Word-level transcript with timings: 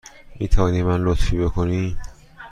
می 0.39 0.47
توانی 0.47 0.83
به 0.83 0.89
من 0.89 1.03
لطفی 1.03 1.37
بکنی؟ 1.37 1.97